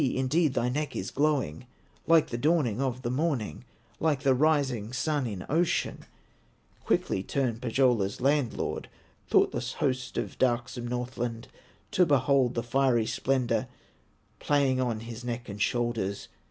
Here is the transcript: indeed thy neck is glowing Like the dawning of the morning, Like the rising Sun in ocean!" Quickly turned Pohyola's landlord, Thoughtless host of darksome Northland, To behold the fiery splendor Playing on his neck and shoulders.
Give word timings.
indeed 0.01 0.55
thy 0.55 0.67
neck 0.67 0.95
is 0.95 1.11
glowing 1.11 1.63
Like 2.07 2.31
the 2.31 2.37
dawning 2.39 2.81
of 2.81 3.03
the 3.03 3.11
morning, 3.11 3.65
Like 3.99 4.21
the 4.23 4.33
rising 4.33 4.93
Sun 4.93 5.27
in 5.27 5.45
ocean!" 5.47 6.07
Quickly 6.83 7.21
turned 7.21 7.61
Pohyola's 7.61 8.19
landlord, 8.19 8.89
Thoughtless 9.27 9.73
host 9.73 10.17
of 10.17 10.39
darksome 10.39 10.87
Northland, 10.87 11.49
To 11.91 12.07
behold 12.07 12.55
the 12.55 12.63
fiery 12.63 13.05
splendor 13.05 13.67
Playing 14.39 14.81
on 14.81 15.01
his 15.01 15.23
neck 15.23 15.47
and 15.47 15.61
shoulders. 15.61 16.29